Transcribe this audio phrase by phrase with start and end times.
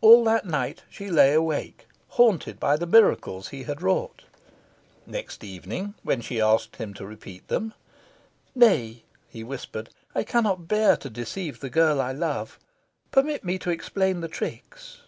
[0.00, 4.22] All that night, she lay wide awake, haunted by the miracles he had wrought.
[5.08, 7.74] Next evening, when she asked him to repeat them,
[8.54, 12.60] "Nay," he whispered, "I cannot bear to deceive the girl I love.
[13.10, 14.98] Permit me to explain the tricks."